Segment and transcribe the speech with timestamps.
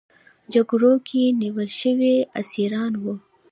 [0.53, 3.13] جګړو کې نیول شوي اسیران وو.